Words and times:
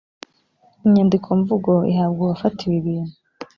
inyandikomvugo 0.85 1.71
ihabwa 1.91 2.21
uwafatiwe 2.23 2.75
ibintu 2.81 3.13